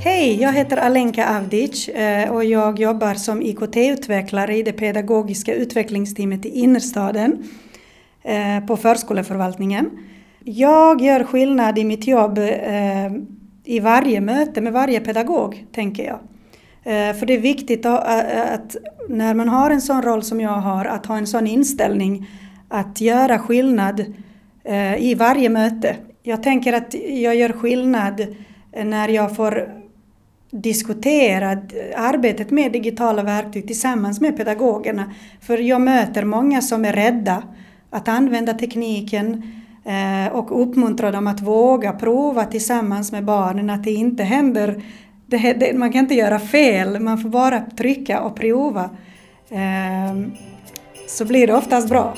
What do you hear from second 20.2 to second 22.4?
som jag har, att ha en sån inställning